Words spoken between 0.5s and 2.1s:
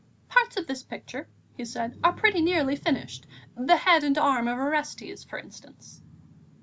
of the picture," he said,